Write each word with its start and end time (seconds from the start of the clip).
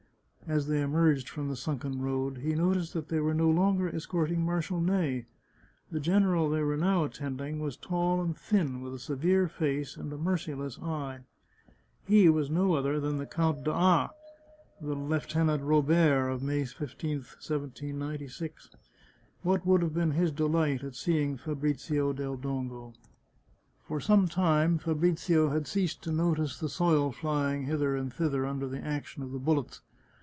As 0.47 0.67
they 0.67 0.81
emerged 0.81 1.29
from 1.29 1.47
the 1.47 1.55
sunken 1.55 2.01
road 2.01 2.39
he 2.39 2.55
noticed 2.55 2.91
that 2.93 3.07
they 3.07 3.21
were 3.21 3.33
no 3.33 3.49
longer 3.49 3.87
escorting 3.87 4.41
Marshal 4.43 4.81
Ney; 4.81 5.27
the 5.89 5.99
general 6.01 6.49
they 6.49 6.61
were 6.61 6.75
now 6.75 7.05
attending 7.05 7.61
was 7.61 7.77
tall 7.77 8.19
and 8.19 8.35
thin, 8.37 8.81
with 8.81 8.93
a 8.93 8.99
severe 8.99 9.47
face 9.47 9.95
and 9.95 10.11
a 10.11 10.17
merciless 10.17 10.77
eye. 10.79 11.19
He 12.05 12.27
was 12.27 12.49
no 12.49 12.73
other 12.73 12.99
than 12.99 13.17
the 13.17 13.25
Count 13.25 13.63
d'A, 13.63 14.09
the 14.81 14.93
Lieutenant 14.93 15.63
Robert 15.63 16.27
of 16.27 16.43
May 16.43 16.65
15, 16.65 17.17
1796. 17.19 18.71
What 19.43 19.65
would 19.65 19.81
have 19.81 19.93
been 19.93 20.11
his 20.11 20.33
de 20.33 20.47
light 20.47 20.83
at 20.83 20.95
seeing 20.95 21.37
Fabrizio 21.37 22.11
del 22.11 22.35
Dongo! 22.35 22.93
For 23.87 24.01
some 24.01 24.27
time 24.27 24.79
Fabrizio 24.79 25.47
had 25.51 25.65
ceased 25.65 26.01
to 26.03 26.11
notice 26.11 26.59
the 26.59 26.67
soil 26.67 27.13
flying 27.13 27.67
hither 27.67 27.95
and 27.95 28.11
thither 28.11 28.45
under 28.45 28.67
the 28.67 28.85
action 28.85 29.23
of 29.23 29.31
the 29.31 29.39
bullets. 29.39 29.79